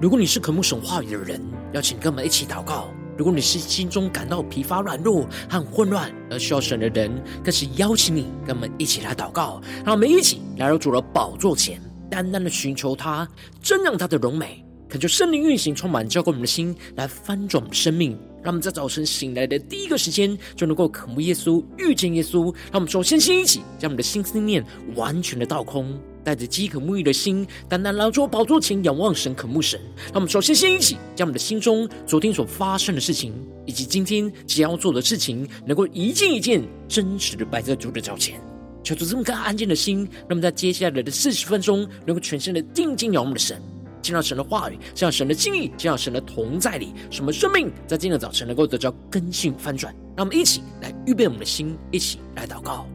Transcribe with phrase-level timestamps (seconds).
[0.00, 1.40] 如果你是渴慕神话语的人，
[1.72, 2.84] 邀请跟我们一起祷告；
[3.16, 7.10] 如果你是心中感到疲乏、软弱和混乱而需要神的人，
[7.42, 9.60] 更是邀请你跟我们一起来祷告。
[9.84, 13.28] 让我们一起来到主的宝座前，单单的寻求他，
[13.60, 14.64] 真让他的荣美。
[14.88, 18.16] 恳求圣灵运行，充满浇灌我们的心，来翻转我们生命。
[18.40, 22.44] 让我们在早晨醒来的第一个时间，就能够渴慕耶稣、遇见耶稣。
[22.70, 29.80] 让我们首先先一起将我们的心思念完全的倒空，带着饥渴沐浴的心，单单来到宝座前仰望神、渴慕神。
[30.08, 33.32] 让我们首先先一起将我们的心中昨天所发生的事情，
[33.64, 38.38] 以及今天将要做的事情，能够一件一件真实的摆在主的脚前。
[38.84, 43.58] 求主这么个安静的心，那么在接下来的四十分钟，能够全心的定睛仰望的神。
[44.02, 49.94] 听到神的话语，听到神的心意，听到神的同在里，什么生命在今天早晨能够得到更新翻转？
[50.14, 52.86] 让我们一起来预备我们的心，一起来祷告。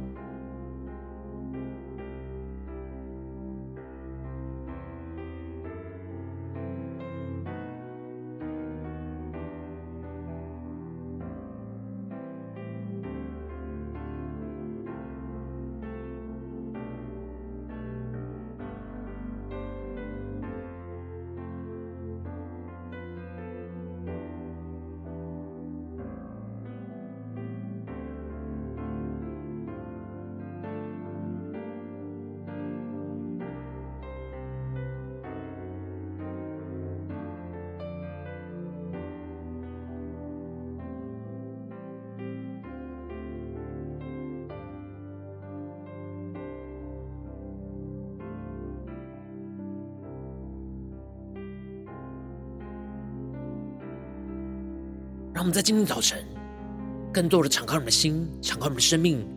[55.43, 56.23] 让我们在今天早晨，
[57.11, 59.27] 更多的敞开我们的心，敞开我们的生命，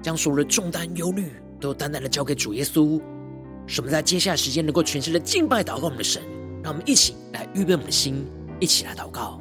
[0.00, 1.30] 将所有的重担、忧虑
[1.60, 2.98] 都单单的交给主耶稣。
[3.66, 6.22] 使我们在接下来时间能够全心的敬拜、祷告我们的神。
[6.62, 8.26] 让我们一起来预备我们的心，
[8.60, 9.38] 一起来祷告。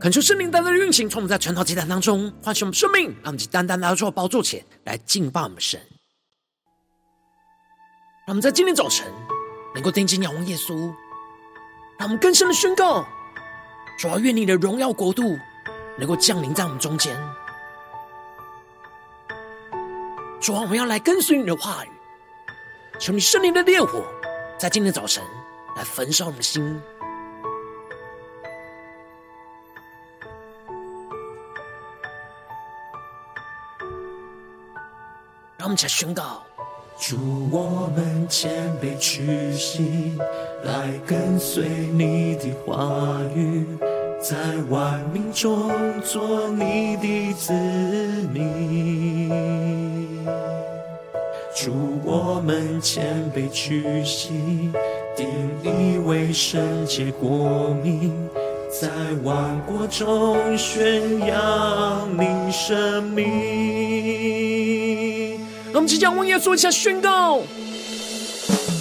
[0.00, 5.80] 恳求圣灵单单的运行，从我们在晨祷祭坛当中唤醒我们生命，让我们单单来到宝座前来敬拜我们神。
[8.24, 9.12] 让我们在今天早晨
[9.74, 10.76] 能够定睛仰望耶稣，
[11.98, 13.04] 让我们更深的宣告：
[13.98, 15.36] 主啊，愿你的荣耀国度
[15.98, 17.16] 能够降临在我们中间。
[20.40, 21.88] 主啊，我们要来跟随你的话语，
[23.00, 24.04] 求你圣灵的烈火
[24.56, 25.24] 在今天早晨
[25.76, 26.80] 来焚烧我们的心。
[35.68, 36.42] 让我们来宣告：
[36.98, 37.18] 主，
[37.50, 40.16] 我们谦卑屈膝，
[40.64, 43.66] 来跟随你的话语，
[44.18, 44.36] 在
[44.70, 45.70] 万民中
[46.00, 47.52] 做你的子
[48.32, 49.28] 民。
[51.54, 54.70] 主，我们谦卑屈膝，
[55.14, 55.28] 定
[55.62, 58.10] 义为圣洁国民，
[58.70, 58.88] 在
[59.22, 63.87] 万国中宣扬你生命。
[65.78, 67.38] 我们即将为耶稣一下宣告：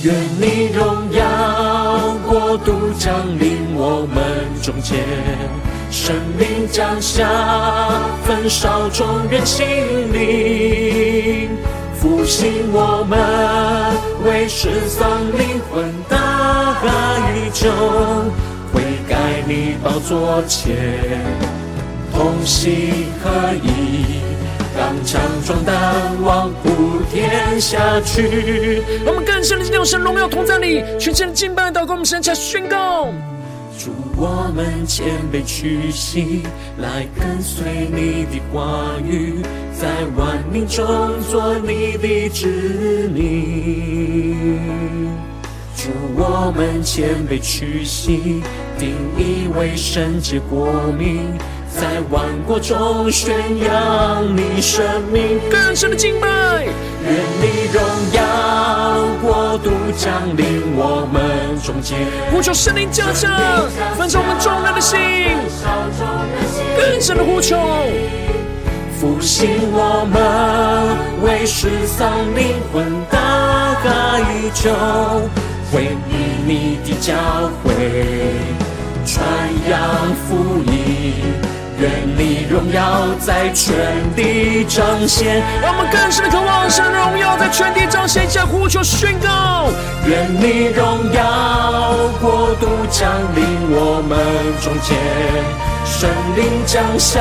[0.01, 4.25] 愿你荣耀国度降临我们
[4.63, 5.05] 中间，
[5.91, 7.29] 圣灵降下，
[8.25, 9.63] 焚烧众人心
[10.11, 11.49] 灵，
[12.01, 13.15] 复兴我们，
[14.25, 15.07] 为失丧
[15.37, 16.17] 灵魂大
[16.81, 17.69] 爱救，
[18.73, 20.75] 悔改你宝座前，
[22.11, 24.26] 同心合意。
[25.07, 28.83] 刚强壮胆往普天下去。
[29.05, 33.07] 我们更深的进入神荣耀同在里，全心敬拜祷告，我们神才宣告：
[33.79, 36.43] 祝，我们谦卑屈膝，
[36.79, 39.41] 来跟随你的话语，
[39.79, 39.87] 在
[40.17, 40.85] 万民中
[41.31, 42.45] 做你的子
[43.13, 44.35] 民。
[45.77, 45.87] 祝，
[46.17, 48.43] 我们谦卑屈膝，
[48.77, 50.69] 定义为圣洁国
[50.99, 51.21] 民。
[51.79, 54.83] 在万国中宣扬你生
[55.13, 56.27] 命，更深的敬拜。
[56.65, 57.83] 愿你荣
[58.13, 61.99] 耀国度降临我们中间。
[62.31, 63.29] 呼求圣灵降下，
[63.95, 64.97] 焚烧我们众人的心，
[66.75, 67.55] 更深的呼求，
[68.99, 74.71] 复兴我们为失丧灵魂大宇宙，
[75.71, 77.13] 回应你的教
[77.63, 77.69] 会，
[79.05, 79.23] 传
[79.69, 81.26] 扬福音。
[83.27, 83.75] 在全
[84.15, 89.67] 地彰显，让我们更深的渴望神荣耀在全地彰显，向呼求宣告。
[90.07, 94.17] 愿你荣耀国度降临我们
[94.63, 94.95] 中间，
[95.83, 97.19] 圣灵降下，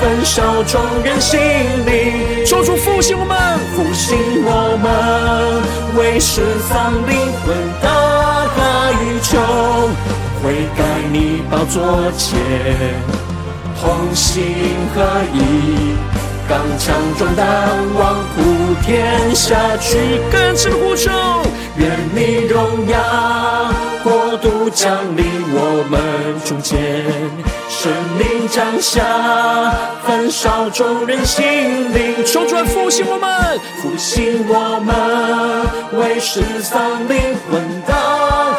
[0.00, 1.40] 焚烧众人心
[1.84, 3.36] 灵，求主复兴我们，
[3.74, 7.90] 复兴我们，为失丧灵魂大
[8.54, 9.40] 海求，
[10.44, 13.31] 悔改你宝座前。
[13.82, 14.44] 同心
[14.94, 15.02] 合
[15.34, 15.96] 意，
[16.48, 17.44] 刚强壮胆，
[17.98, 21.10] 望普天下去，更深呼求。
[21.78, 22.96] 愿你荣耀
[24.04, 26.00] 国度降临我们
[26.44, 26.78] 中间，
[27.68, 27.90] 圣
[28.20, 29.02] 灵降下，
[30.06, 37.18] 焚烧众人心灵，求主复兴我们，复兴我们，为失丧灵
[37.50, 37.96] 魂大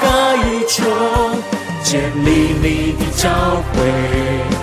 [0.01, 0.37] 海
[0.67, 0.83] 求，
[1.81, 3.29] 建立你的教
[3.71, 4.62] 会。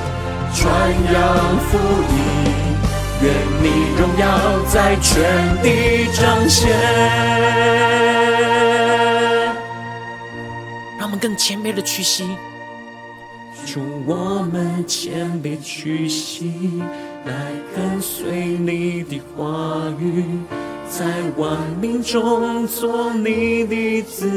[0.52, 2.14] 传扬福音，
[3.22, 3.32] 愿
[3.62, 3.66] 你
[3.98, 4.24] 荣耀
[4.68, 5.12] 在全
[5.62, 6.70] 地彰显。
[10.98, 12.24] 让我们更谦卑的屈膝，
[13.64, 16.82] 祝我们谦卑屈膝，
[17.24, 17.32] 来
[17.74, 20.24] 跟随你的话语，
[20.88, 21.06] 在
[21.36, 24.28] 万民中做你的子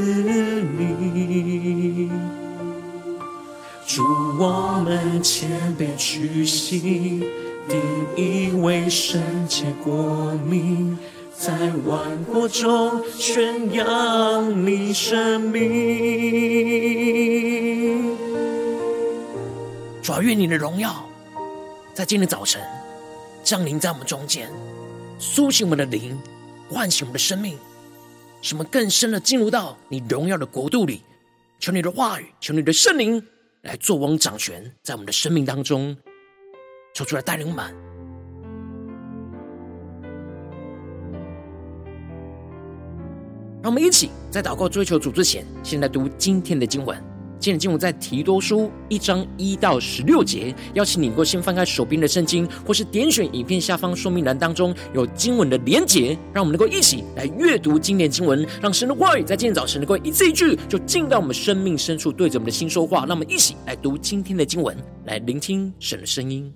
[4.46, 7.24] 我们谦卑屈膝，
[7.70, 7.82] 定
[8.18, 10.98] 义为圣洁国民，
[11.34, 11.54] 在
[11.86, 15.64] 万国中宣扬你生命。
[20.02, 20.94] 主啊，愿你的荣耀
[21.94, 22.62] 在今天早晨
[23.46, 24.52] 降临在我们中间，
[25.20, 26.20] 苏醒我们的灵，
[26.68, 27.58] 唤醒我们的生命，
[28.42, 31.02] 使我们更深的进入到你荣耀的国度里。
[31.62, 33.26] 求你的话语，求你的圣灵。
[33.64, 35.96] 来作王掌权，在我们的生命当中，
[36.94, 37.74] 抽出来带领我们。
[43.62, 47.13] 让我们一起在祷告追求主之前，先来读今天的经文。
[47.44, 63.00] 今天经文在提多书一章一到十六节，邀请你能够先翻开手边的圣经，或是点选影片下方说明栏当中有经文的连结，让我们能够一起来阅读经典经文，让神的话语在今天早晨能够一字一句就进到我们生命深处，对着我们的心说话。
[63.00, 66.50] 让我们一起来读今天的经文，来聆听神的声音。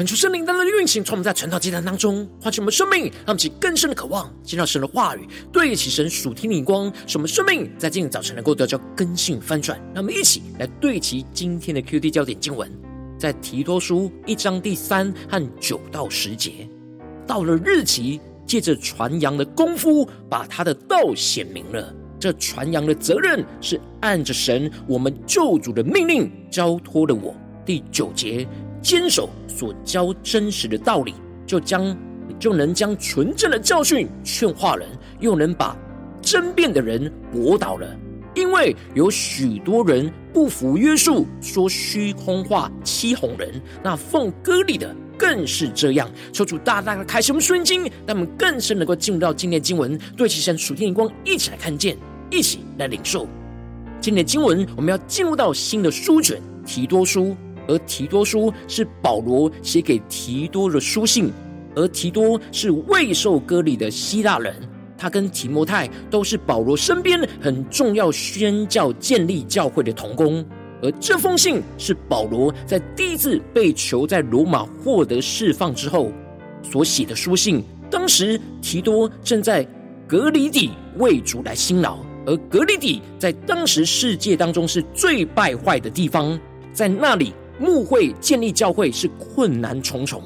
[0.00, 9.78] 恳求圣灵当中的运行，从我们在传道祭坛当中唤起我们生命，让我们起更深的渴望，见到神的话语，对齐神属天的眼光，使我们生命在今天早晨能够得到更新翻转。
[9.92, 12.72] 让我们一起来对齐今天的 QD 焦点经文，
[13.18, 16.66] 在提多书一章第三和九到十节。
[17.26, 21.94] 到了日期，借着传扬的功夫，把他的道显明了。
[22.18, 27.34] 这传扬的责任是按着神我们救主的命令交托了我。
[27.66, 28.48] 第九节。
[28.82, 31.14] 坚守所教真实的道理，
[31.46, 31.96] 就将
[32.38, 34.88] 就能将纯正的教训劝化人，
[35.20, 35.76] 又能把
[36.22, 37.86] 争辩的人驳倒了。
[38.34, 43.60] 因为有许多人不服约束，说虚空话欺哄人。
[43.82, 46.08] 那奉割礼的更是这样。
[46.32, 51.98] 求主大大的开启我们属灵经，让我们更深能够进入到今天的经文，对其神属天的光一起来看见，
[52.30, 53.26] 一起来领受。
[54.00, 57.36] 今天的经文，我们要进入到新的书卷提多书。
[57.70, 61.30] 而提多书是保罗写给提多的书信，
[61.76, 64.52] 而提多是未受割礼的希腊人，
[64.98, 70.44] 他跟提摩太都是保罗身边很重要宣教建立教会的同工。
[70.82, 76.10] 而这封信是保罗在第一次被囚在罗马获得释放之后
[76.62, 77.62] 所写的书信。
[77.90, 79.66] 当时提多正在
[80.08, 86.38] 格里底为主来辛劳，而格里底在当时世界当中是最败坏的地方，
[86.72, 87.32] 在那里。
[87.60, 90.22] 牧会建立教会是困难重重，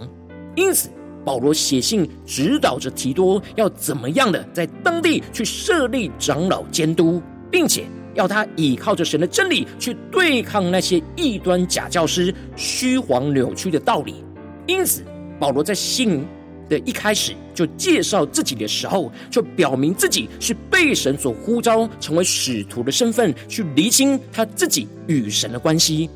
[0.54, 0.88] 因此
[1.24, 14.22] 保罗写信指导着提多要怎么样的在当地去设立长老监督，并且要他倚靠着神的真理去对抗那些异端假教师虚谎扭曲的道理。
[14.66, 15.02] 因此，
[15.40, 16.24] 保罗在信
[16.68, 26.08] 的一开始就介绍自己的时候，就表明自己是被神所呼召成为使徒的身份，去厘清他自己与神的关系。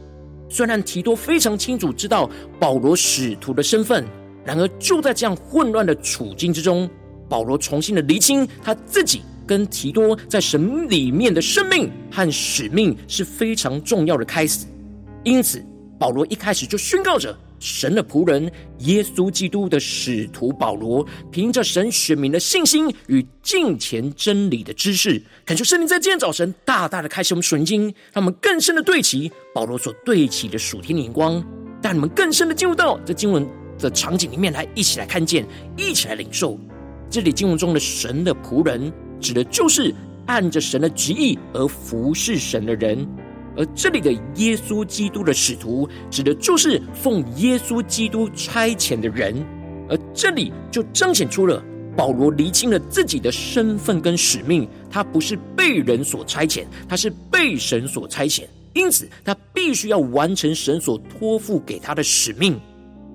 [0.49, 2.29] 虽然提多非常清楚知道
[2.59, 4.05] 保罗使徒的身份，
[4.45, 6.89] 然而就在这样混乱的处境之中，
[7.29, 14.67] 保罗重新的厘清他自己跟提多在神里面的生命和使命是非常重要的开始。
[15.23, 15.65] 因此，
[15.99, 17.37] 保罗一开始就宣告着。
[17.61, 18.51] 神的仆人
[18.81, 31.45] 耶稣基督的使徒保罗，凭着神选民的信心与敬虔真理的知识，恳求圣灵在今天早晨大大的开启我们属灵经，让我们更深的对齐保罗所对齐的属天的眼光，
[31.83, 33.49] 带你们更深的进入到这经文
[33.79, 35.47] 的场景里面来，一起来看见，
[35.77, 36.59] 一起来领受。
[37.11, 39.95] 这里经文中的神的仆人，指的就是
[40.27, 43.09] 按着神的旨意而服侍神的人。
[43.59, 49.45] 而这里的耶稣基督的使徒，指的就是奉耶稣基督差遣的人。
[49.91, 51.61] 而这里就彰显出了
[51.97, 62.61] 保罗厘清了自己的身份跟使命，他不是被人所差遣，他是被神所差遣，因此他必须要完成神所托付给他的使命。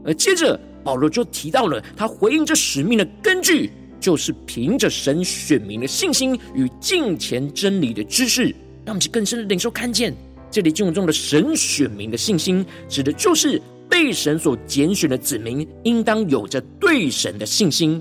[0.03, 3.71] 而接着保罗就提到了他回应这使命的根据，
[4.01, 8.43] 就是凭着神选民的信心与敬虔真理的知识，
[8.83, 10.13] 让我们去更深的领受看见。
[10.53, 17.99] 这里经文中的神选民的信心，指的就是被神所拣选的子民，应当有着对神的信心，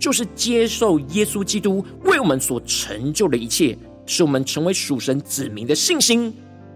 [0.00, 6.34] 就是接受耶稣基督为我们所成就的一切，使我们成为属神子民的信心，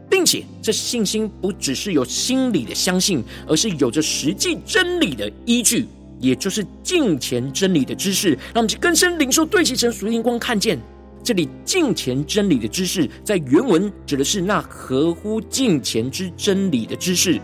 [0.08, 5.88] 并且这信心不只是有心理的相信，而是有着实际真理的依据，
[6.20, 10.78] 也就是敬虔真理的知识，让我们去更深领受对齐神属灵光看见。
[11.26, 17.40] 这里敬虔真理的知识，在原文指的是那合乎敬虔之真理的知识，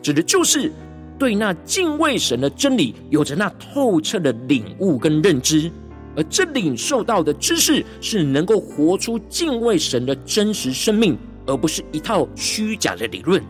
[0.00, 0.70] 指的就是
[1.18, 5.68] 对那敬畏神的真理有着那透彻的领悟跟认知，
[6.14, 13.42] 而这领受到的知识是能够活出敬畏神的真实生命，而不是一套虚假的理论。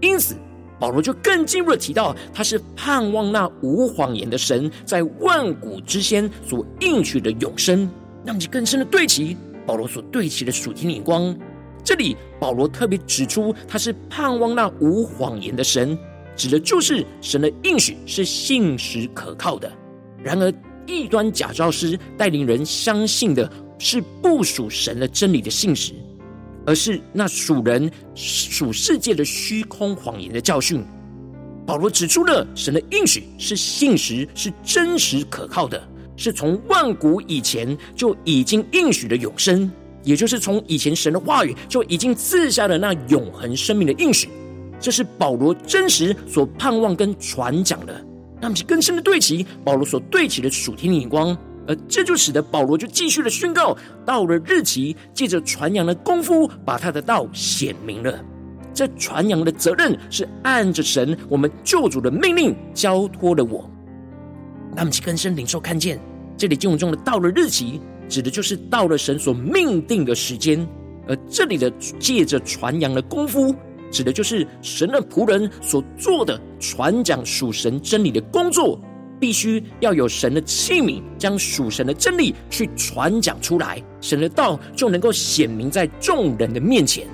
[0.00, 0.34] 因此，
[0.80, 7.88] 保罗就更进一步提到，他是盼望那无谎言的神在万古之先所应许的永生。
[8.28, 9.34] 让其更深的对齐
[9.66, 11.34] 保罗所对齐的属天眼光。
[11.82, 15.98] 这里保罗特别指出，他是盼望那无谎言的神，
[16.36, 19.72] 指的就是神的应许是信实可靠的。
[20.22, 20.52] 然而
[20.86, 25.94] 异端假教师带领人相信的是不属神的真理的信实，
[26.66, 30.84] 而是那属人属世界的虚空谎言的教训。
[31.66, 35.82] 保罗指出了神的应许是信实，是真实可靠的。
[36.18, 39.70] 是从万古以前就已经应许的永生，
[40.02, 44.28] 也就是从以前神的话语就已经赐下了那永恒生命的应许，
[44.80, 48.04] 这是保罗真实所盼望跟传讲的。
[48.40, 58.18] 那么，是更深的对齐保罗所对齐的属天的眼光，而这就使得保罗就继续的宣告，到了日期，借着传扬的功夫，把他的道显明了。
[58.74, 63.68] 这传扬的责任是按着神我们救主的命令交托了我。
[64.76, 66.00] 那么，去更深领受看见
[66.36, 70.66] 这里经文中的到了日期，指的就是到了神所命定的时间。
[71.06, 73.54] 而这里的借着传扬的功夫，
[73.90, 78.80] 指的就是神的仆人所做的传讲属神真理的工作。
[79.20, 87.04] 必须要有神的器皿，将属神的真理去传讲出来，神的道就能够显明在众人的面前。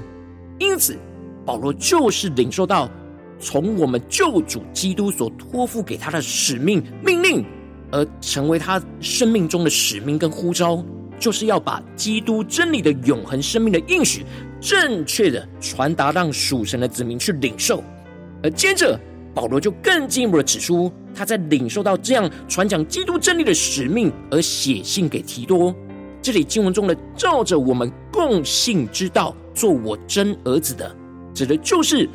[0.59, 0.99] 因此，
[1.47, 2.91] 保罗就是领受到
[3.38, 7.44] 从我们救主基督所托付给他的使命命令，
[7.90, 10.83] 而成为他生命中的使命跟呼召，
[11.18, 14.25] 就是要把基督真理的永恒生命的应许，
[14.61, 17.83] 正确的传达，让属神的子民去领受。
[18.42, 18.99] 而接着，
[19.35, 25.75] 保罗就更进一步的指出，他在领受到这样传讲基督真理的使命，而写信给提多。
[26.23, 30.94] 这里经文中的“照着我们共信之道做我真儿子的”，
[31.35, 32.09] 指的就是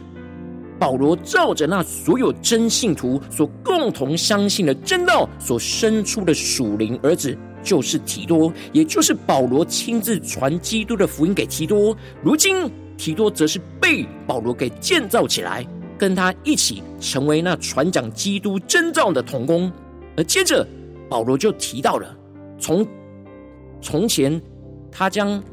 [0.80, 11.96] 保罗照着那所有真信徒所共同相信的真道所生出的属灵儿子，就是提多，也就是保罗亲自传基督的福音给提多。
[12.24, 15.66] 如今提多则是被保罗给建造起来。
[15.98, 19.70] 跟他一起成为那传讲基督真道的同工，
[20.16, 20.66] 而接着
[21.10, 22.16] 保罗就提到了，
[22.58, 22.88] 从
[23.82, 24.42] 从前
[24.90, 25.44] 他将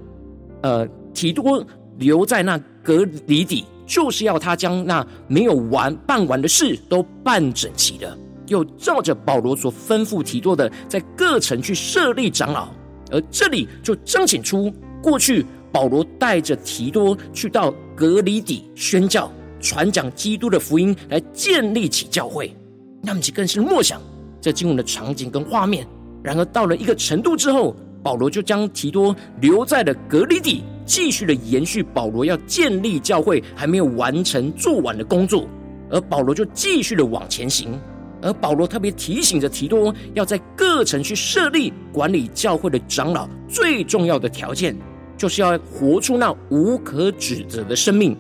[0.62, 1.66] 呃提多
[1.98, 8.18] 留在那隔离底，就是要他将那没有完办完的事都办整齐的，
[8.49, 12.68] 又照着保罗所吩咐提多的，在各城去设立长老，
[13.11, 14.72] 而这里就彰显出
[15.03, 19.31] 过去保罗带着提多去到革哩底宣教。
[19.59, 22.55] 传讲基督的福音，来建立起教会，
[23.03, 24.01] 那么就更是默想
[24.38, 25.87] 这经文的场景跟画面。
[26.22, 27.75] 然而到了一个程度之后，
[28.07, 35.49] 保罗就将提多留在了格里底，继续的延续保罗要建立教会还没有完成做完的工作。
[35.90, 37.77] 而保罗就继续的往前行。
[38.23, 44.77] 而保罗特别提醒着提多，要在各城去设立管理教会的长老，最重要的条件
[45.16, 48.16] 就是要活出那无可指责的生命。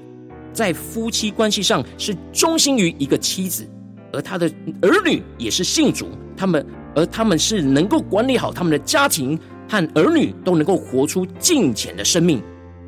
[0.52, 3.64] 在夫妻关系上是忠心于一个妻子，
[4.12, 12.42] 而他的儿女也是信主，他们而他们是能够管理好他们的家庭和儿女，都能够活出敬虔的生命。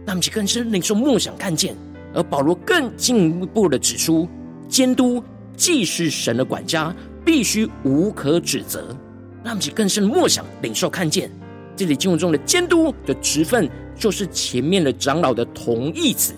[0.07, 1.77] 那么就更深领受梦想看见，
[2.15, 4.29] 而保罗更进一步的指出，
[4.69, 5.23] 监督
[5.57, 8.97] 既是神的管家，必须无可指责。
[9.45, 11.31] 那么就更深梦想领受看见，
[11.77, 16.33] 这里经文中的监督的职分，就是前面的长老的同义词。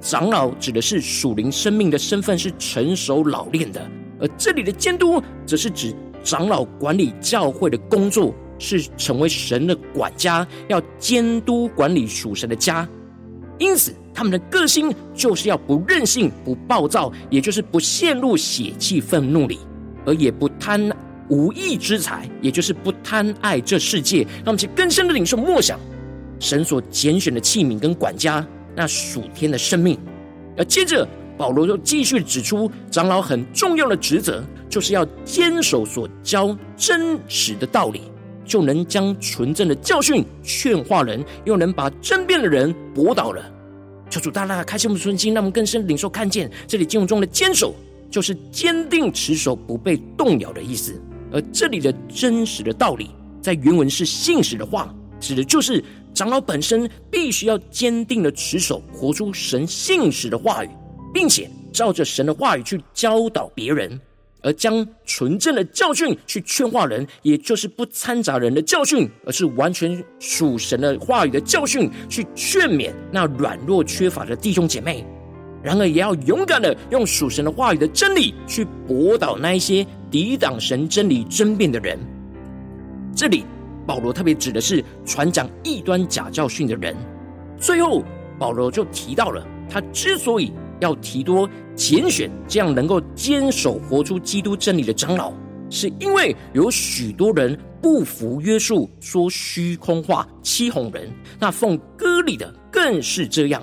[0.00, 3.86] 长老指的是属灵生命的身份是成熟老练的，
[4.18, 12.88] 而这里的监督则是指长老管理教会的工作是成为神的管家，要监督管理属神的家。
[13.58, 19.58] 因此，他们的个性就是要不任性、不暴躁，也就是不陷入血气愤怒里，
[20.06, 20.88] 而也不贪
[21.28, 24.22] 无义之财，也就是不贪爱这世界。
[24.44, 25.80] 让我们更深的领受默想
[26.38, 28.46] 神所拣选的器皿跟管家。
[28.76, 29.98] 那属天的生命，
[30.56, 38.02] 而接着保罗又继续指出，长老很重要的职责，就是要坚守所教真实的道理，
[38.50, 43.40] 就能将纯正的教训劝化人，又能把争辩的人驳倒了。
[44.10, 47.72] 求主大大开心我们的心，让我们更深领受看见这里经文中的坚守，
[48.10, 51.00] 就是坚定持守不被动摇的意思。
[51.32, 53.10] 而这里的真实的道理，
[53.40, 55.82] 在原文是信实的话，指的就是。
[56.12, 60.68] 长老本身必须要坚定的持守，活出神信实的话语，
[61.14, 63.98] 并且照着神的话语去教导别人，
[64.42, 75.04] 而将纯正的教训去劝化人，也就是不掺杂人的教训，而是完全属神的话语的教训去劝勉那软弱缺乏的弟兄姐妹。
[75.62, 81.98] 然而，也要勇敢的用属神的话语的真理去驳倒那一些抵挡神真理争辩的人。
[83.14, 83.44] 这里。
[83.86, 86.94] 保罗特别指的是传讲异端假教训的人。
[87.58, 88.04] 最后，
[88.38, 95.32] 保罗就提到了他之所以要提多拣选这样能够坚守活出基督真理的长老，
[95.70, 101.08] 是因为有许多人不服约束，说虚空话，欺哄人。
[101.38, 103.62] 那奉割礼的更是这样。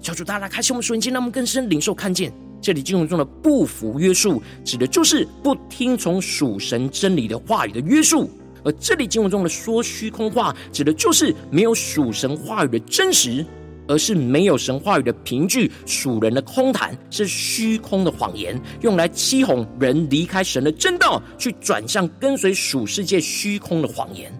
[0.00, 8.30] 求主大家开启我们属灵，让我们更深领受看见这里经文中的不服约束，指的就是不听从属神真理的话语的约束。
[8.64, 13.44] 而这里经文中的说虚空话，指的就是没有属神话语的真实，
[13.88, 24.32] 而是没有神话语的凭据，属人的空谈，是虚空的谎言，用来欺哄人离开神的真道，去转向跟随属世界虚空的谎言。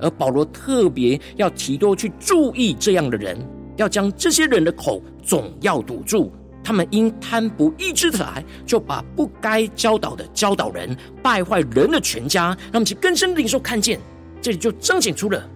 [0.00, 3.38] 而保罗特别要提多去注意这样的人，
[3.76, 6.32] 要将这些人的口总要堵住。
[6.62, 12.46] 他们因贪不义之财，就把不该教导的教导人，败坏人的全家。
[12.46, 14.00] 让我们去更深的领受看见，
[14.40, 15.46] 这里就彰显出了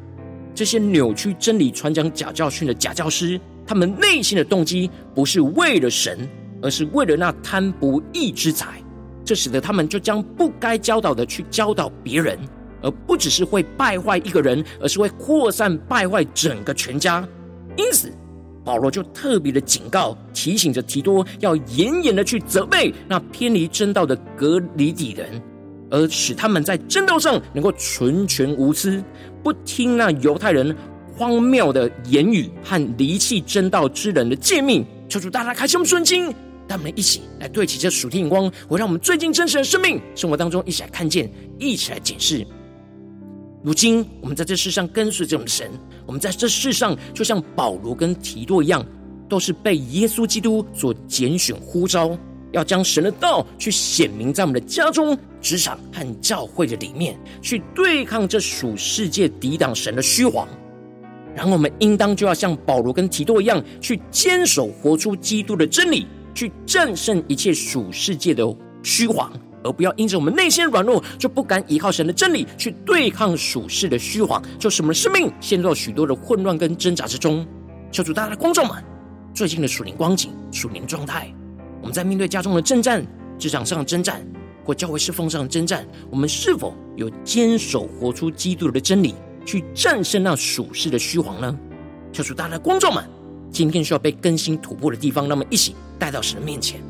[0.59, 6.29] 这些扭曲真理、传讲假教训的假教师，他们内心的动机不是为了神，
[6.61, 8.83] 而是为了那贪不义之财。
[9.25, 12.37] 这使得他们就将不该教导的去教导别人，
[12.83, 17.25] 而不只是会败坏一个人，而是会扩散败坏整个全家。
[17.77, 18.12] 因此。
[18.64, 25.40] 保罗就特别的警告、提醒着提多，要严严的去责备那偏离真道的格里底人，
[25.90, 29.03] 而使他们在正道上能够纯全无私，
[29.42, 30.74] 不听那犹太人
[31.16, 34.85] 荒谬的言语和离弃正道之人的诫命。
[35.09, 36.24] 求主大大开启我们顺经，
[36.68, 42.46] 让我们一起来对齐这属天眼光，会让我们最近真实的生命生活当中一起来看见，一起来检视。
[43.64, 45.70] 如今，我们在这世上跟随着我们的神，
[46.07, 48.85] 我们在这世上就像保罗跟提多一样，
[49.29, 52.16] 都是被耶稣基督所拣选呼召，
[52.53, 60.46] 要将神的道去显明在我们的家中、职场和教会的里面，去对抗这属世界抵挡神的虚谎。
[61.35, 68.44] 然后，我们应当就要像保罗跟提多一样，去坚守活出基督的真理，去战胜一切属世界的
[68.83, 69.33] 虚谎。
[69.64, 77.46] 而不要因着我们内心软弱，就不敢依靠神的真理去对抗属世的虚谎，就使我们的生命陷入许多的混乱跟挣扎之中。
[77.90, 78.83] 求主，大家的观众们，
[79.35, 81.33] 最近的属灵光景、属灵状态，
[81.81, 83.05] 我们在面对家中的征战、
[83.37, 84.24] 职场上的征战，
[84.68, 89.14] 或教会侍奉上征战，我们是否有坚守活出基督的真理，
[89.46, 91.59] 去战胜那属世的虚谎呢？
[92.12, 93.02] 求主，大家的观众们，
[93.50, 96.83] 今天需要被更新突破的地方，让我们一起带到神的面前。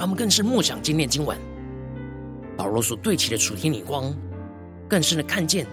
[0.00, 1.36] 让我们更是默想今天经文，
[2.56, 4.10] 保罗所对齐的属天眼光，
[4.88, 5.66] 更深的看见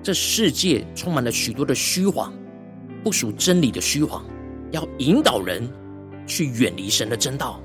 [0.00, 2.32] 这世界充满了许多的虚谎，
[3.02, 4.24] 不属真理的虚谎，
[4.70, 5.68] 要引导人
[6.24, 7.60] 去远离神的真道。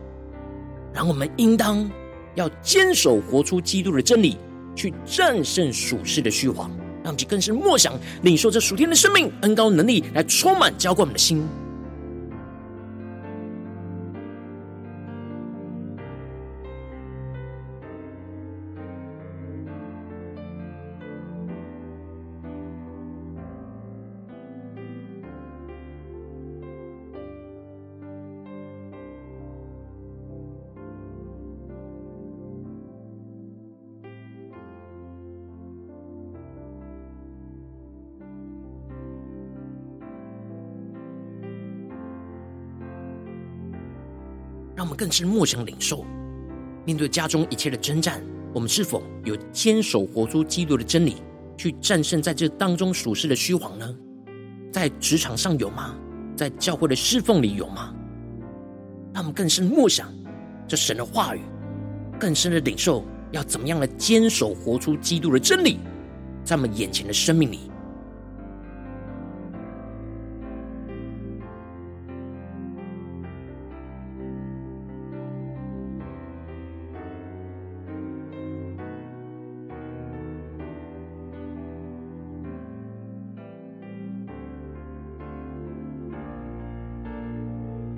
[0.92, 1.88] 然后我们应当
[2.34, 4.36] 要坚守活出基督的真理，
[4.76, 6.72] 去战胜属世的虚谎。
[7.04, 11.46] 让其更是默想领受这属天的生命恩膏能力，来充满浇灌我们的心。
[45.04, 46.06] 更是默想领受，
[46.86, 51.18] 面对家中一切的征战，我们是否有坚守活出基督的真理，
[51.58, 53.96] 去战胜在这当中属实的虚谎呢？
[54.72, 55.94] 在职场上有吗？
[56.38, 57.94] 在教会的侍奉里有吗？
[59.14, 60.08] 让我们更深默想
[60.70, 61.42] 这神的话语，
[62.18, 65.80] 更深的领受要怎么样来坚守活出基督的真理，
[66.46, 67.70] 在我们眼前的生命里。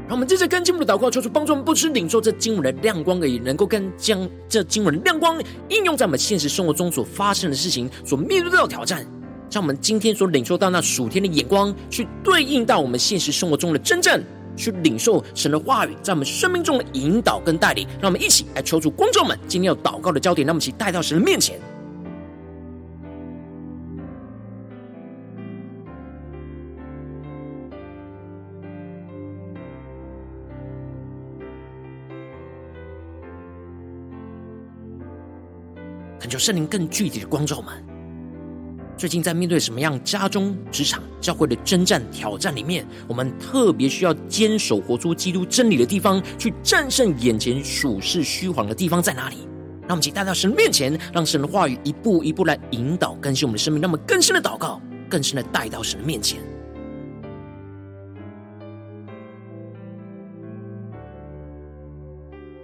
[0.08, 9.04] 让我们接着跟经文的祷告，求主帮助我们，不只领受这经文的亮光而已，能够跟将这经文的亮光应用在我们现实生活中所发生的事情、所面对到的挑战，
[9.52, 14.24] 让我们今天所领受到那属天的眼光，去对应到我们现实生活中的真正，
[14.56, 17.88] 去领受神的话语在我们生命中的引导跟带领。
[18.00, 21.60] 让我们一起来求主，观众们今天要祷告的焦点，让我们一起带到神的面前。
[36.36, 37.74] 求圣灵更具体的光照们，
[38.98, 49.48] 最近在面对什么样家中、职场、教会的征战挑战里面，我们特别需要坚守活出基督真理的地方，去战胜眼前属世虚晃的地方在哪里？
[49.84, 56.42] 让我们请带到神面前，让神的话语一步一步来引导更新我们的生命，那么更深的祷告，更深的带到神的面前。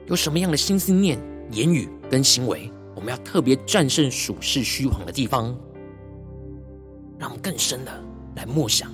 [0.07, 1.17] 有什么样的心思念、
[1.51, 2.69] 言语跟行为？
[3.01, 5.57] 我们要特别战胜属世虚谎的地方，
[7.17, 7.91] 让我们更深的
[8.35, 8.91] 来默想。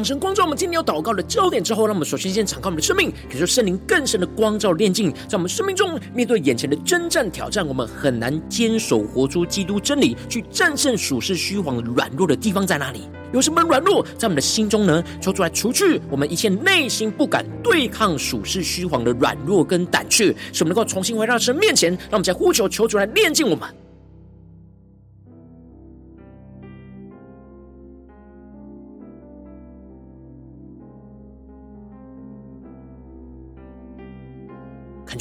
[0.00, 13.02] 当神光照我们今天要祷告的焦点之后，让我们首先先敞开我们的生命，感受圣灵更深的光照炼净，在我们生命中面对眼前的征战挑战，我们很难坚守活出基督真理，去战胜属世虚谎的软弱的地方在哪里？
[13.34, 15.04] 有什么软弱在我们的心中呢？
[15.20, 23.68] 求主来除去我们一切内心不敢对抗属世虚谎的软弱跟胆怯，使我们能够重新回到神面前，让我们再呼求求主来炼净我们。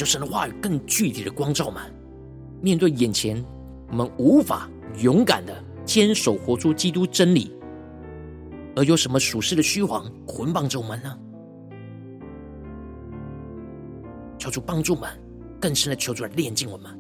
[0.10, 1.84] 神的话语更具体的光照们，
[2.62, 3.46] 面对眼前
[3.92, 4.68] 我们无法
[5.04, 7.56] 勇敢的坚守活出基督真理，
[8.76, 11.16] 而有什么属世的虚谎捆绑着我们呢？
[14.40, 15.08] 求主帮助们，
[15.62, 16.99] 更深的求主来炼净我们。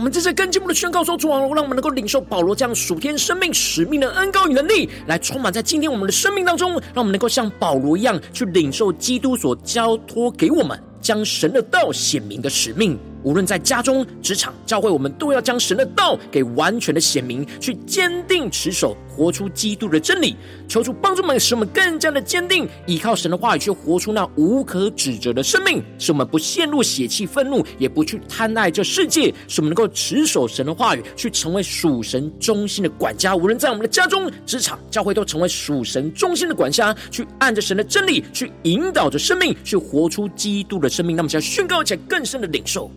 [0.00, 20.34] 我们这次更进一步的宣告说：“主啊，让我们能够领受保罗这样属天生命使命的恩膏与能力，来充满在今天我们的生命当中，让我们能够像保罗一样，去领受基督所交托给我们，将神的道显明的使命。”无论在家中、职场、教会，我们都要将神的道给完全的显明，去坚定持守，活出基督的真理。
[20.66, 25.82] 求主帮助我们，使我们更加的坚定，依靠神的话语，去活出那无可指责的生命。
[25.98, 29.34] 使我们不陷入血气愤怒，也不去贪爱这世界。
[29.46, 33.36] 使我们能够持守神的话语，去成为属神中心的管家。
[33.36, 41.14] 无论在我们的家中、职场、教会，都成为属神中心的管家，去按着神的真理，去引导着生命，去活出基督的生命。
[41.14, 42.90] 那么，想要宣告起来，更深的领受。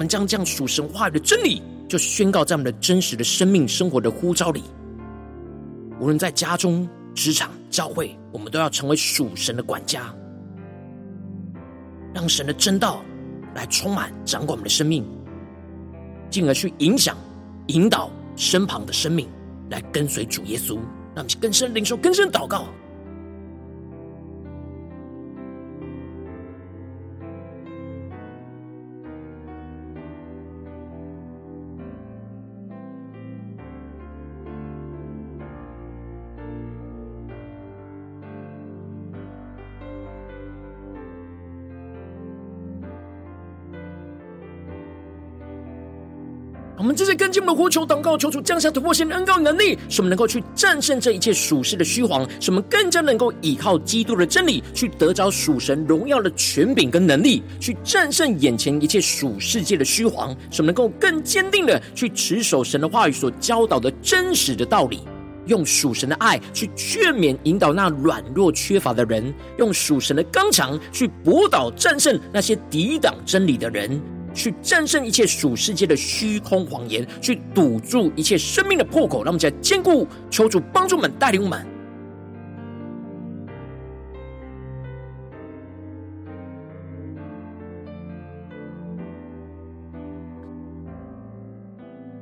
[0.00, 4.62] 我们将这样属神话语的真理，就宣告在我们的真实的生命生活的呼召里。
[6.00, 10.10] 无论在家中、职场、教会，我们都要成为属神的管家，
[12.14, 13.02] 让神的真道
[13.54, 15.04] 来充满、掌管我们的生命，
[16.30, 17.14] 进而去影响、
[17.66, 19.28] 引导身旁的生命，
[19.68, 20.76] 来跟随主耶稣。
[21.14, 22.64] 让我们更深领受、更深祷告。
[47.20, 65.00] 跟进我们的呼求祷告，求主降下突破性的恩膏能力，使我们能够去战胜这一切属世的虚谎，使我们更加能够依靠基督的真理，去得着属神荣耀的权柄跟能力，去战胜眼前一切属世界的虚谎，使我们能够更坚定的去持守神的话语所教导的真实的道理，
[65.44, 74.00] 用属神的爱去劝勉引导那软弱缺乏的人，用属神的刚强去驳倒战胜那些抵挡真理的人。
[74.32, 81.66] 去战胜一切属世界的虚空谎言，去堵住一切生命的破口，让我们在坚固，求主帮助我们带领我们，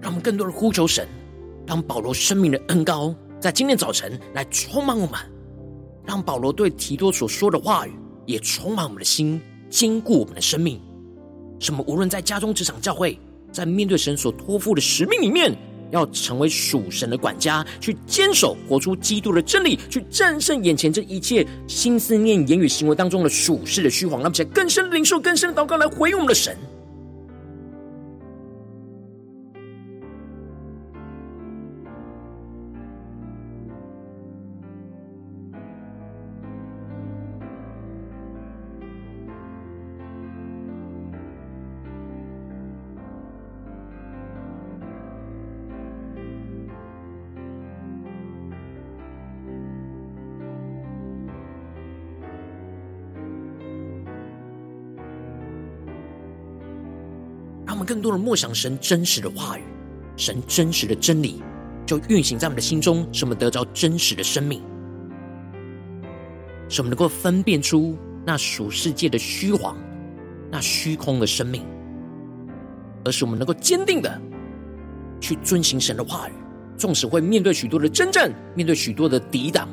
[0.00, 1.06] 让我们更多的呼求神，
[1.66, 5.20] 让保罗生命的恩膏在今天早晨来充满我们，
[6.06, 7.92] 让保罗对提多所说的话语
[8.24, 10.87] 也充满我们的心，坚固我们的生命。
[11.58, 11.84] 什么？
[11.86, 13.18] 无论在家中、职场、教会，
[13.52, 15.56] 在面对神所托付的使命里面，
[15.90, 26.56] 要成为属神的管家，去坚守、活出基督的真理，去战胜眼前这一切心思念、言语、行为当中的属世的虚谎，让我们更深的领受、更深的祷告，来回应我们的神。
[57.88, 59.62] 更多的默想神真实的话语，
[60.14, 61.42] 神真实的真理，
[61.86, 64.60] 就运行在我们的心中，使我们得着真实的生命，
[66.68, 67.96] 使我们能够分辨出
[68.26, 69.74] 那属世界的虚谎，
[70.50, 71.64] 那虚空的生命，
[73.06, 74.20] 而是我们能够坚定的
[75.18, 76.32] 去遵行神的话语，
[76.76, 79.66] 纵使会面对许多的真正，面对许多的抵挡，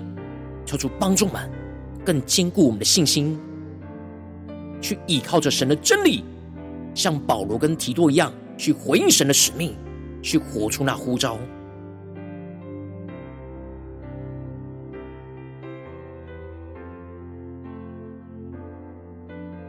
[0.65, 1.51] 求主帮助们
[2.05, 3.37] 更坚固我们的信心，
[4.79, 6.23] 去依靠着神的真理，
[6.95, 9.75] 像保罗跟提多一样，去回应神的使命，
[10.23, 11.37] 去活出那呼召。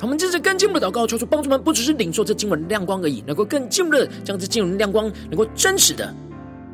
[0.02, 6.14] 我们接着更进一步的祷告，求主帮助们，不只是领受这经文的亮光而已，能够更进一步的将这经文的亮光，能够真实的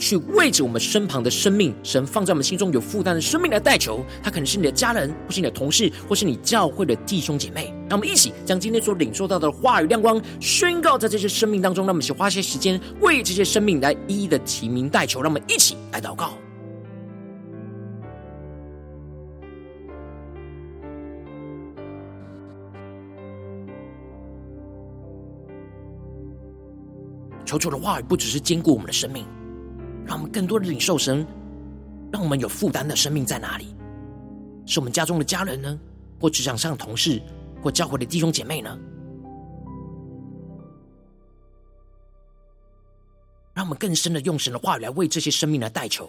[0.03, 4.05] 去为着我们身旁的生命，神放在我们心中有负担的生命来代求。
[4.21, 7.73] 他可能是你的家人，或是你的同事，或是你教会的弟兄姐妹。
[7.89, 11.87] 让我们一起将今天所领受到的话语亮光宣告在这些生命当中。
[11.87, 15.23] 让我们一起花些时间为这些生命来一一的提名代求。
[15.23, 16.33] 让我们一起来祷告。
[27.45, 29.25] 求主的话语不只是坚固我们的生命，
[30.07, 31.27] 让我们更多的领受神，
[32.13, 33.75] 让我们有负担的生命在哪里？
[34.67, 35.79] 是我们家中的家人呢，
[36.21, 37.21] 或职场上的同事，
[37.63, 38.79] 或教会的弟兄姐妹呢？
[43.55, 46.09] 让我们更深的用神的话语来为这些生命来代求，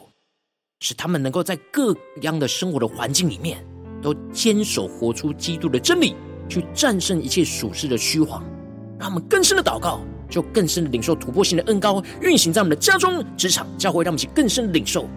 [0.79, 3.65] 使他们能够在各样的生活的环境里面，
[4.01, 6.15] 都坚守活出基督的真理，
[6.47, 8.43] 去战胜一切属世的虚谎。
[8.97, 9.99] 让我们更深的祷告。
[10.34, 15.08] 就更深的领受突破性的恩高运行在我们的家中、职场、教会，让我们去更深的领受。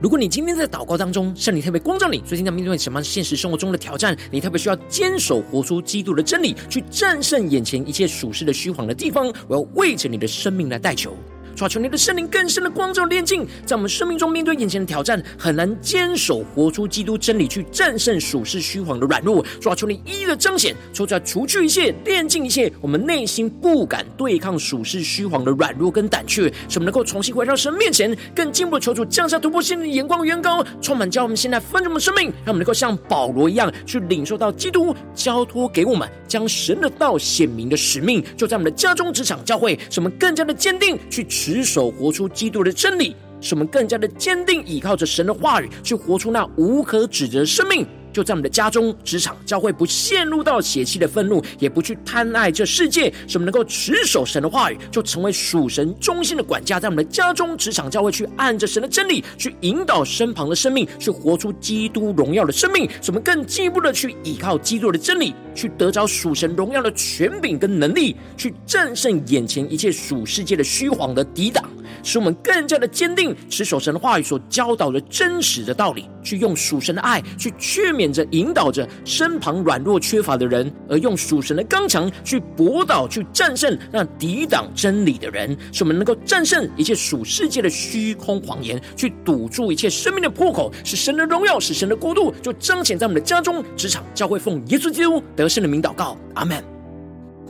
[0.00, 11.14] 如果你今天在祷告当中，圣灵特别光照你，最近在面对什么现实生活中的挑战，你特别需要坚守活出基督的真理，去战胜眼前一切属实的虚晃的地方，我要为着你的生命来代求。
[11.60, 19.44] 抓，求你的圣灵更深的光照炼净，在我们生命中面对眼前的挑战，很难坚守活出基督真理，去战胜属世虚谎的软弱。
[19.60, 47.86] 抓，求你一一的彰显，求主除去一切，炼净一切我们内心不敢对抗属世虚谎的软弱跟胆怯，使我们能够重新回到神面前，更进一步的求主降下突破性的眼光、远高，充满将我们现在丰盛的生命，让我们能够像保罗一样，去领受到基督交托给我们将神的道显明的使命，就在我们的家中、职场、教会，使我们更加的坚定去持守活出基督的真理，使我们更加的坚定，依靠着神的话语，去活出那无可指责的生命。
[48.12, 62.88] 就在我们的家中、职场、教会，不陷入到血气的愤怒，也不去贪爱这世界，使我们能够持守神的话语，就成为属神中心的管家，在我们的家中、职场、教会，去按着神的真理，去引导身旁的生命，去活出基督荣耀的生命。
[63.00, 71.64] 使我们更进一步的去依靠基督的真理，去得着属神荣耀的权柄跟能力，去战胜眼前一切属世界的虚谎的抵挡。
[72.02, 85.56] 使我们更加的坚定，持守神的话语所教导的真实的道理，去用属神的爱去劝勉着、引导着身旁软弱缺乏的人，而用属神的刚强去驳倒、去战胜那抵挡真理的人。
[85.72, 96.79] 使我们能够战胜一切属世界的虚空谎言，去堵住一切生命的破口，使神的荣耀、使神的国度就彰显在我们的家中、职场、教会，奉耶稣基督得胜的名祷告，阿门。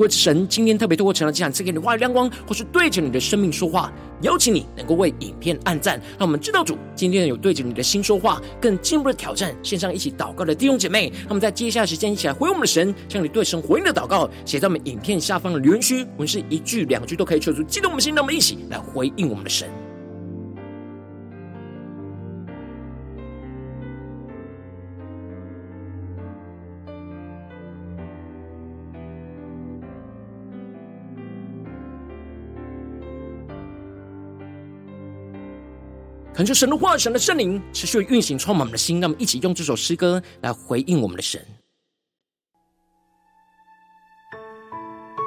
[0.01, 3.93] 如果神今天特别透过成了这场赐给你话语亮光，或是对着你的生命说话，
[4.23, 19.69] 邀请你能够为影片按赞，让我们知道主今天有对着你的心说话，更进一步的挑战线上一起祷告的弟兄姐妹，那么在接下来时间一起来回我们的神，向你对神回应的祷告写在我们影片下方的留言区，我们是一句两句都可以说出激动我们的心，让我们一起来回应我们的神。
[36.41, 38.99] 恳求神的话语、神的圣灵持续运行，充满我们的心。
[38.99, 41.47] 让我们一起用这首诗歌来回应我们的神，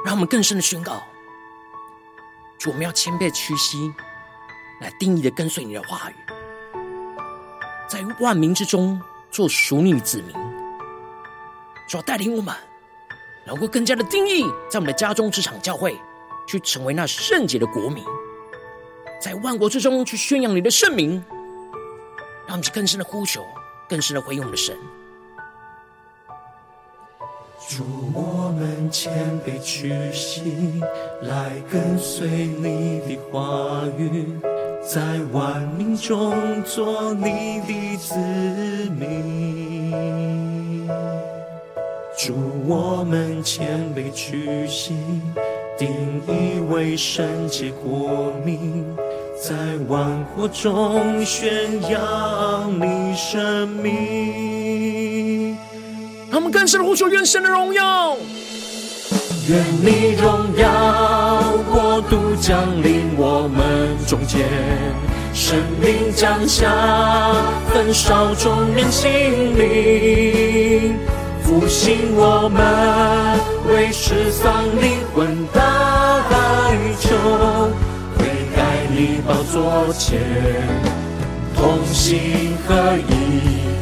[0.04, 1.00] 让我们更深的宣告：
[2.58, 3.94] 主，我们要谦卑屈膝，
[4.80, 6.14] 来定义的跟随你的话语，
[7.86, 9.00] 在万民之中
[9.30, 10.34] 做属女子民。
[11.88, 12.52] 主带领我们，
[13.46, 15.96] 能够更加的定义，在我们的家中、职场、教会，
[16.44, 18.04] 去成为那圣洁的国民。
[19.20, 21.24] 在万国之中去宣扬你的圣名，
[22.46, 23.42] 让我们更深的呼求，
[23.88, 24.76] 更深的回应我们的神。
[27.66, 30.82] 主，我们谦卑屈膝，
[31.22, 34.38] 来跟随你的话语，
[34.86, 35.00] 在
[35.32, 38.14] 万民中做你的子
[38.90, 40.86] 民。
[42.18, 42.34] 主，
[42.66, 44.94] 我们谦卑屈膝，
[45.78, 48.84] 定义为圣洁国民。
[49.42, 49.54] 在
[49.88, 55.54] 万国中宣扬你生命，
[56.30, 58.16] 他们更深的呼求，愿神的荣耀，
[59.48, 64.48] 愿你荣耀国度降临我们中间，
[65.34, 66.70] 生命降下，
[67.74, 69.10] 焚烧众人心
[69.58, 70.96] 灵，
[71.44, 72.58] 复兴我们，
[73.72, 75.60] 为失丧灵魂大
[76.28, 76.34] 代
[76.98, 77.14] 求。
[78.96, 80.20] 你宝座前，
[81.56, 83.73] 同心合一，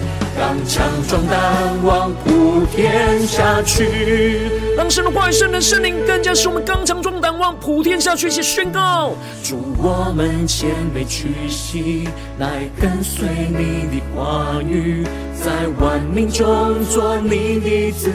[0.52, 4.50] 刚强壮胆，往普天下去。
[4.76, 8.30] 让神的话语、神的圣灵更加使我们刚强壮胆，往普天下去。
[8.30, 12.06] 去宣告：祝，我们谦卑屈膝，
[12.38, 15.06] 来跟随你的话语，
[15.42, 15.50] 在
[15.80, 18.10] 万民中做你的子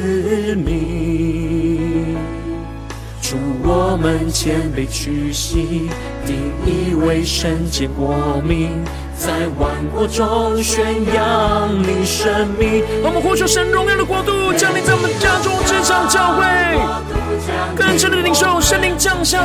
[0.55, 1.46] 民。
[3.67, 5.89] 主，我们谦卑屈膝，
[6.25, 8.69] 定义为圣洁国民，
[9.17, 12.81] 在万国中宣扬你生命。
[13.03, 16.45] 我们呼求神荣耀的国度降临在我们家中、职场、教会，
[17.75, 19.43] 更深的领受圣灵降下，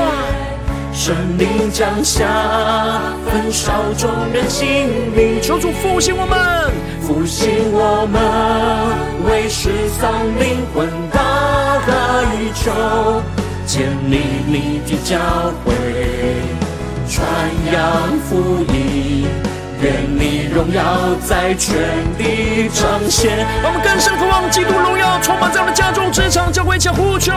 [0.92, 2.28] 神灵降下，
[3.26, 5.42] 焚烧众人心灵。
[5.42, 6.70] 求主复兴我们，
[7.00, 8.22] 复兴我们，
[9.28, 11.20] 为失丧灵魂大
[11.84, 11.92] 代
[12.54, 13.41] 求。
[13.72, 15.16] 建立你的教
[15.64, 15.72] 会，
[17.08, 17.24] 传
[17.72, 19.26] 扬福音，
[19.80, 20.84] 愿你荣耀
[21.24, 21.72] 在全
[22.18, 23.32] 地彰显。
[23.64, 27.32] 我们更深渴望基督荣耀充满在我们家中、职场、教会，将呼求。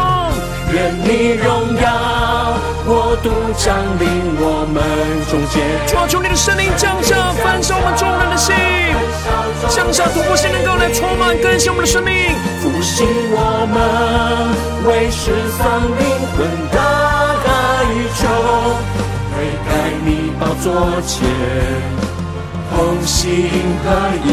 [0.74, 4.84] 愿你荣耀国度降临我们
[5.32, 5.64] 中间。
[5.88, 8.54] 主啊，求你的圣灵降下，焚烧我们众人的心，
[9.70, 12.36] 降下突破性能够来充满更新我们的生命。
[12.86, 13.82] 复兴我们，
[14.88, 16.06] 为失丧灵
[16.38, 16.78] 魂大
[17.44, 17.50] 哀
[18.14, 18.22] 求，
[19.34, 19.34] 推
[19.66, 21.26] 开你宝座前，
[22.70, 23.50] 同心
[23.84, 23.90] 合
[24.24, 24.30] 一，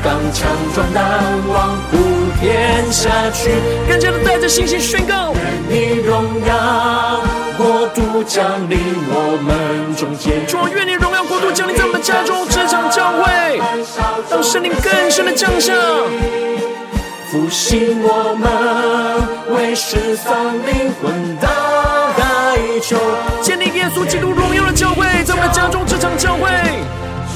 [0.00, 1.02] 刚强壮胆，
[1.48, 1.98] 往普
[2.40, 3.50] 天下去。
[3.88, 7.20] 更加的带着信心宣告：愿你荣耀
[7.58, 8.78] 国度降临
[9.08, 10.46] 我们中间。
[10.46, 13.60] 主，愿你荣耀国度降临在我们家中、职场、教会，
[14.30, 15.72] 让圣灵更深的降下。
[17.30, 22.98] 复兴我们，为失丧灵魂的哀求，
[23.40, 26.50] 建立耶稣基督荣耀的教会，在我们的家中、职场、教会，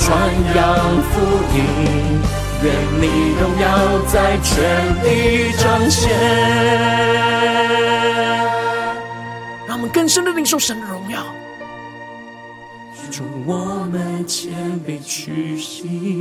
[0.00, 0.18] 传
[0.56, 1.20] 扬福
[1.54, 1.62] 音，
[2.64, 4.52] 愿你荣耀在全
[5.00, 6.10] 地彰显。
[9.68, 11.20] 让我们更深的领受神的荣耀。
[13.16, 14.52] 主，我们谦
[14.84, 16.20] 卑屈膝，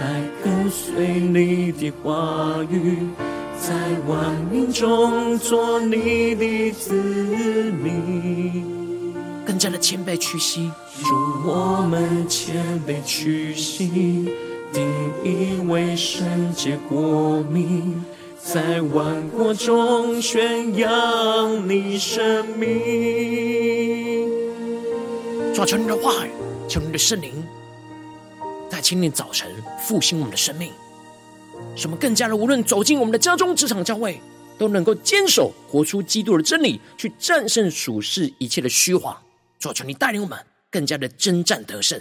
[0.00, 2.98] 来跟随你的话语，
[3.60, 3.72] 在
[4.08, 6.92] 万民中做你的子
[7.80, 8.64] 民。
[9.44, 10.68] 更加的谦卑屈膝。
[11.04, 11.14] 主，
[11.46, 14.28] 我们谦卑屈膝，
[14.72, 14.84] 定
[15.22, 18.04] 义为圣洁国民，
[18.36, 24.01] 在万国中宣扬你生命。
[25.54, 26.30] 抓求你的话语，
[26.66, 27.46] 求你的圣灵，
[28.70, 30.72] 在今天早晨复兴我们的生命，
[31.76, 34.18] 什么更加的无论走进我们的家中、职场、教会，
[34.58, 39.20] 都能够坚守、活出基督的真理，去战胜属世一切的虚华。
[39.58, 40.38] 抓求你带领我们
[40.70, 42.00] 更加的征战得胜。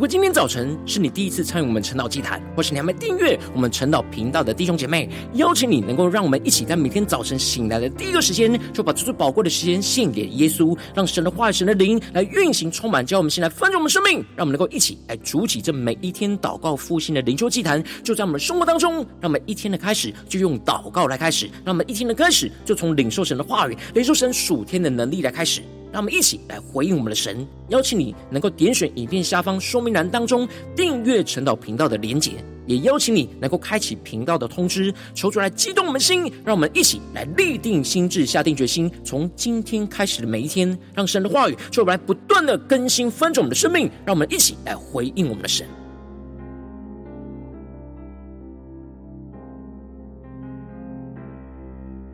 [0.00, 25.60] 如果今天早晨是你第一次参与我们晨祷祭坛，或是你还没订阅我们晨祷频道的弟兄姐妹，邀请你能够让我们一起在每天早晨醒来的第一个时间，就把最最宝贵的时间献给耶稣，让神的话语、神的灵来运行、充满，叫我们先来丰盛我们生命，让我们能够一起来主起这每一天祷告复兴的灵修祭坛，就在我们生活当中，让我们一天的开始就用祷告来开始，让我们一天的开始就从领受神的话语、领受神属天的能力来开始。
[25.92, 32.32] 让我们一起来回应我们的神，邀请你能够点选影片下方说明栏当中订阅晨祷频道的连结，
[32.66, 45.66] 也邀请你能够开启频道的通知，求主来激动我们心，让我们一起来立定心智，下定决心，从今天开始的每一天，让神的话语就来不断的更新翻转我们的生命，让我们一起来回应我们的神。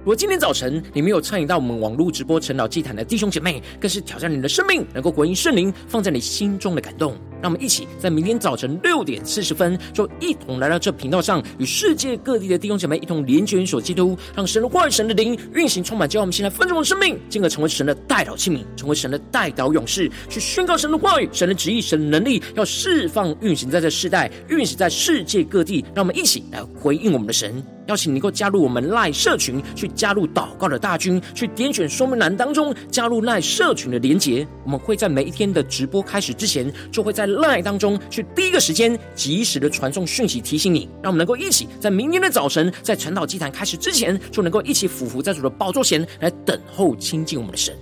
[0.07, 7.17] 如果今天早晨你没有参与到我们网络直播晨祷祭坛的弟兄姐妹，更是挑战你的生命，能够回应圣灵放在你心中的感动。
[7.43, 25.85] 让我们一起在明天早晨六点四十分，就一同来到这频道上，与世界各地的弟兄姐妹一同连结、联手基督，让神的话语、神的灵运行充满，叫我们现在分盛的生命，进而成为神的代祷器皿，成为神的代祷勇士，去宣告神的话语、神的旨意、神的能力，要释放运行在这世代，运行在世界各地。
[25.97, 27.61] 让我们一起来回应我们的神。
[27.87, 34.47] 邀请你能够加入我们赖社群，去加入祷告的大军，去点选说明栏当中加入赖社群的连结。
[34.65, 47.75] 我们会在每一天的直播开始之前，就会在赖当中去第一个时间及时的传送讯息提醒你，让我们能够一起在明天的早晨，在晨祷祭坛开始之前，就能够一起俯伏在主的宝座前来等候亲近我们的神。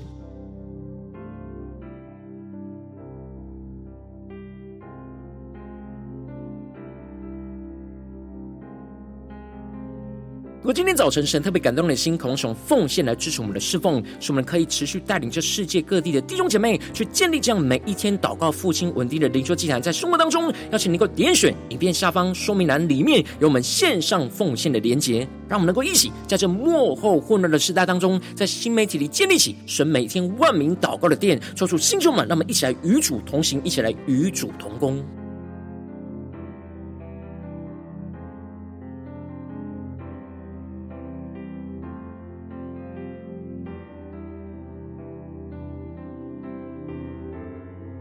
[10.64, 35.04] 如果今天早晨神特别感动你的心，渴望使用奉献来支持我们的侍奉，使我们可以持续带领这世界各地的弟兄姐妹去建立这样每一天祷告复兴稳定的灵修祭坛，在生活当中，邀请能够点选影片下方说明栏里面有我们线上奉献的连结，让我们能够一起在这幕后混乱的时代当中，在新媒体里建立起神每天万名祷告的殿，抽出弟兄们，让我们一起来与主同行，一起来与主同工。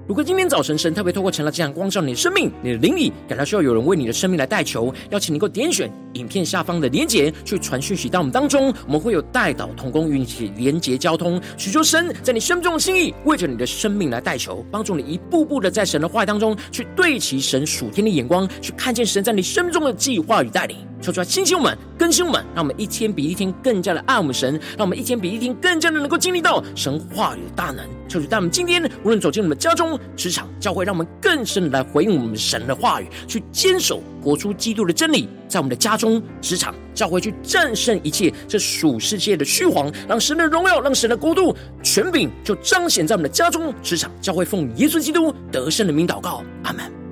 [0.06, 8.74] 如果今天早晨神特别透过成了这样光照你的生命，你的灵里感到需要有人为你的生命来代求，邀请你能够点选影片下方的连结，去传讯息到我们当中。
[8.86, 20.76] 我们会有代祷同工与你连结交通，许求神在你生命中的心意，为着你的生命来代求，帮助你一步步的在神的话语当中去对齐神属天的眼光，去看见神在你生命中的计划与带领。
[21.02, 27.78] 求出来，亲亲我们，更新我们，让我们一天比一天更加的爱我们神，让我们一天比一天更加的能够经历到神话语的大能。
[28.10, 47.03] 求主带我们今天无论走进我们家中、职场、教会，让我们更深的来回应我们神的话语，去坚守活出基督的真理，在我们的家中、职场、教会去战胜一切这属世界的虚谎，让神的荣耀、让神的国度权柄就彰显在我们的家中、职场、教会，奉耶稣基督得胜的名祷告，阿门。